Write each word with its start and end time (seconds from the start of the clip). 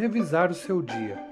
revisar 0.00 0.50
o 0.50 0.54
seu 0.54 0.80
dia. 0.80 1.22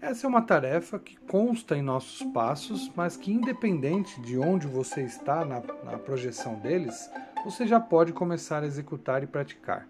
Essa 0.00 0.26
é 0.26 0.28
uma 0.28 0.42
tarefa 0.42 0.98
que 0.98 1.16
consta 1.16 1.76
em 1.76 1.82
nossos 1.82 2.20
passos, 2.32 2.90
mas 2.96 3.16
que, 3.16 3.32
independente 3.32 4.20
de 4.20 4.36
onde 4.36 4.66
você 4.66 5.02
está 5.02 5.44
na, 5.44 5.62
na, 5.84 5.96
projeção 5.96 6.56
deles, 6.56 7.08
você 7.44 7.64
já 7.64 7.78
pode 7.78 8.12
começar 8.12 8.64
a 8.64 8.66
executar 8.66 9.22
e 9.22 9.28
praticar. 9.28 9.86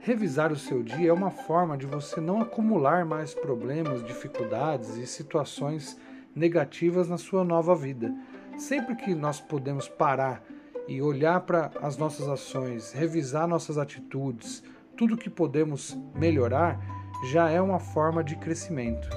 Revisar 0.00 0.50
o 0.50 0.56
seu 0.56 0.82
dia 0.82 1.10
é 1.10 1.12
uma 1.12 1.30
forma 1.30 1.78
de 1.78 1.86
você 1.86 2.20
não 2.20 2.40
acumular 2.40 3.04
mais 3.04 3.34
problemas, 3.34 4.04
dificuldades 4.04 4.96
e 4.96 5.06
situações 5.06 5.96
negativas 6.34 7.08
na 7.08 7.18
sua 7.18 7.44
nova 7.44 7.76
vida. 7.76 8.12
Sempre 8.58 8.96
que 8.96 9.14
nós 9.14 9.40
podemos 9.40 9.88
parar 9.88 10.42
e 10.88 11.00
olhar 11.00 11.38
para 11.42 11.70
as 11.80 11.96
nossas 11.96 12.28
ações, 12.28 12.90
revisar 12.90 13.46
nossas 13.46 13.78
atitudes, 13.78 14.64
tudo 14.96 15.16
que 15.16 15.30
podemos 15.30 15.96
melhorar, 16.16 17.01
já 17.22 17.48
é 17.48 17.60
uma 17.60 17.78
forma 17.78 18.22
de 18.22 18.36
crescimento. 18.36 19.08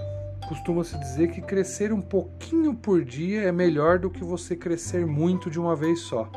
Costuma-se 0.47 0.97
dizer 0.99 1.31
que 1.31 1.41
crescer 1.41 1.91
um 1.91 2.01
pouquinho 2.01 2.75
por 2.75 3.03
dia 3.03 3.41
é 3.41 3.51
melhor 3.51 3.97
do 3.97 4.11
que 4.11 4.23
você 4.23 4.55
crescer 4.55 5.05
muito 5.05 5.49
de 5.49 5.59
uma 5.59 5.75
vez 5.75 6.01
só. 6.01 6.29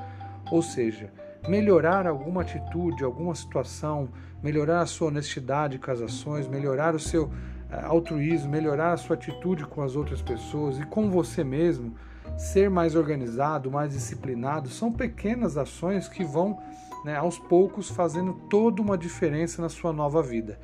Ou 0.51 0.63
seja, 0.63 1.13
melhorar 1.47 2.07
alguma 2.07 2.41
atitude, 2.41 3.05
alguma 3.05 3.35
situação, 3.35 4.09
melhorar 4.43 4.81
a 4.81 4.87
sua 4.87 5.09
honestidade 5.09 5.79
com 5.79 5.91
as 5.91 6.01
ações, 6.01 6.49
melhorar 6.49 6.95
o 6.95 6.99
seu 6.99 7.31
eh, 7.71 7.81
altruísmo, 7.85 8.51
melhorar 8.51 8.93
a 8.93 8.97
sua 8.97 9.15
atitude 9.15 9.67
com 9.67 9.83
as 9.83 9.95
outras 9.95 10.23
pessoas 10.23 10.79
e 10.79 10.87
com 10.87 11.11
você 11.11 11.45
mesmo, 11.45 11.95
ser 12.39 12.71
mais 12.71 12.95
organizado, 12.95 13.71
mais 13.71 13.93
disciplinado, 13.93 14.71
são 14.71 14.91
pequenas 14.91 15.59
ações 15.59 16.09
que 16.09 16.25
vão 16.25 16.59
né, 17.05 17.17
aos 17.17 17.39
poucos 17.39 17.91
fazendo 17.91 18.33
toda 18.49 18.81
uma 18.81 18.97
diferença 18.97 19.61
na 19.61 19.69
sua 19.69 19.93
nova 19.93 20.23
vida. 20.23 20.59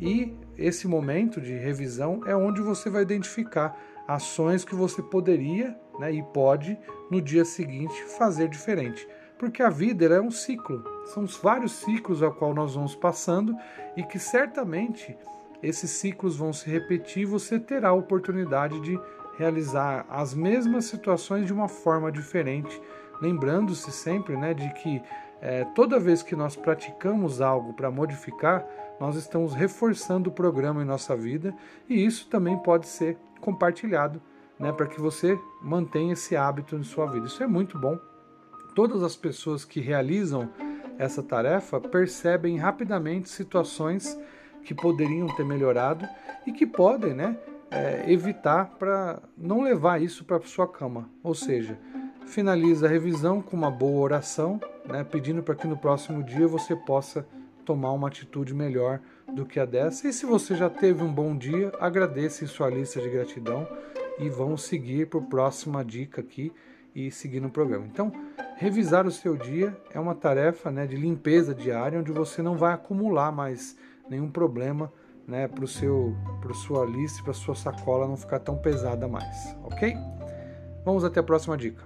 E 0.00 0.34
esse 0.56 0.88
momento 0.88 1.40
de 1.40 1.52
revisão 1.52 2.22
é 2.24 2.34
onde 2.34 2.62
você 2.62 2.88
vai 2.88 3.02
identificar 3.02 3.78
ações 4.08 4.64
que 4.64 4.74
você 4.74 5.02
poderia 5.02 5.78
né, 5.98 6.10
e 6.12 6.22
pode 6.22 6.78
no 7.10 7.20
dia 7.20 7.44
seguinte 7.44 7.94
fazer 8.18 8.48
diferente. 8.48 9.06
Porque 9.38 9.62
a 9.62 9.68
vida 9.68 10.06
é 10.06 10.20
um 10.20 10.30
ciclo, 10.30 10.82
são 11.06 11.26
vários 11.26 11.72
ciclos 11.72 12.22
ao 12.22 12.32
qual 12.32 12.54
nós 12.54 12.74
vamos 12.74 12.94
passando 12.94 13.54
e 13.96 14.02
que 14.02 14.18
certamente 14.18 15.16
esses 15.62 15.90
ciclos 15.90 16.36
vão 16.36 16.52
se 16.52 16.68
repetir 16.70 17.26
você 17.26 17.58
terá 17.58 17.90
a 17.90 17.94
oportunidade 17.94 18.80
de 18.80 18.98
realizar 19.36 20.06
as 20.08 20.34
mesmas 20.34 20.86
situações 20.86 21.46
de 21.46 21.52
uma 21.52 21.68
forma 21.68 22.10
diferente, 22.10 22.80
lembrando-se 23.20 23.90
sempre 23.92 24.36
né, 24.36 24.54
de 24.54 24.72
que 24.74 25.02
é, 25.40 25.64
toda 25.74 25.98
vez 25.98 26.22
que 26.22 26.36
nós 26.36 26.54
praticamos 26.54 27.40
algo 27.40 27.72
para 27.72 27.90
modificar, 27.90 28.66
nós 29.00 29.16
estamos 29.16 29.54
reforçando 29.54 30.28
o 30.28 30.32
programa 30.32 30.82
em 30.82 30.86
nossa 30.86 31.16
vida 31.16 31.54
e 31.88 32.04
isso 32.04 32.28
também 32.28 32.58
pode 32.58 32.86
ser 32.86 33.16
compartilhado 33.40 34.20
né, 34.58 34.70
para 34.70 34.86
que 34.86 35.00
você 35.00 35.40
mantenha 35.62 36.12
esse 36.12 36.36
hábito 36.36 36.76
em 36.76 36.82
sua 36.82 37.06
vida. 37.06 37.26
Isso 37.26 37.42
é 37.42 37.46
muito 37.46 37.78
bom. 37.78 37.98
Todas 38.74 39.02
as 39.02 39.16
pessoas 39.16 39.64
que 39.64 39.80
realizam 39.80 40.50
essa 40.98 41.22
tarefa 41.22 41.80
percebem 41.80 42.58
rapidamente 42.58 43.30
situações 43.30 44.18
que 44.62 44.74
poderiam 44.74 45.26
ter 45.34 45.44
melhorado 45.44 46.06
e 46.46 46.52
que 46.52 46.66
podem 46.66 47.14
né, 47.14 47.38
é, 47.70 48.04
evitar 48.12 48.66
para 48.78 49.22
não 49.36 49.62
levar 49.62 50.02
isso 50.02 50.24
para 50.24 50.40
sua 50.42 50.68
cama. 50.68 51.08
Ou 51.22 51.34
seja, 51.34 51.78
finaliza 52.26 52.86
a 52.86 52.90
revisão 52.90 53.40
com 53.40 53.56
uma 53.56 53.70
boa 53.70 54.00
oração, 54.00 54.60
né, 54.90 55.04
pedindo 55.04 55.42
para 55.42 55.54
que 55.54 55.66
no 55.66 55.76
próximo 55.76 56.22
dia 56.22 56.46
você 56.46 56.74
possa 56.74 57.26
tomar 57.64 57.92
uma 57.92 58.08
atitude 58.08 58.52
melhor 58.52 59.00
do 59.32 59.46
que 59.46 59.60
a 59.60 59.64
dessa. 59.64 60.08
E 60.08 60.12
se 60.12 60.26
você 60.26 60.56
já 60.56 60.68
teve 60.68 61.02
um 61.02 61.12
bom 61.12 61.36
dia, 61.36 61.72
agradeça 61.78 62.44
em 62.44 62.46
sua 62.46 62.68
lista 62.68 63.00
de 63.00 63.08
gratidão 63.08 63.66
e 64.18 64.28
vamos 64.28 64.62
seguir 64.62 65.06
para 65.08 65.20
a 65.20 65.22
próxima 65.22 65.84
dica 65.84 66.20
aqui 66.20 66.52
e 66.94 67.10
seguir 67.10 67.40
no 67.40 67.50
programa. 67.50 67.86
Então, 67.86 68.12
revisar 68.56 69.06
o 69.06 69.10
seu 69.10 69.36
dia 69.36 69.76
é 69.94 70.00
uma 70.00 70.14
tarefa 70.14 70.70
né, 70.70 70.86
de 70.86 70.96
limpeza 70.96 71.54
diária, 71.54 71.98
onde 71.98 72.10
você 72.10 72.42
não 72.42 72.56
vai 72.56 72.74
acumular 72.74 73.30
mais 73.30 73.76
nenhum 74.08 74.30
problema 74.30 74.92
né, 75.26 75.46
para 75.46 75.64
a 75.64 76.54
sua 76.54 76.84
lista, 76.84 77.22
para 77.22 77.32
sua 77.32 77.54
sacola 77.54 78.08
não 78.08 78.16
ficar 78.16 78.40
tão 78.40 78.56
pesada 78.56 79.06
mais, 79.06 79.56
ok? 79.62 79.94
Vamos 80.84 81.04
até 81.04 81.20
a 81.20 81.22
próxima 81.22 81.56
dica. 81.56 81.84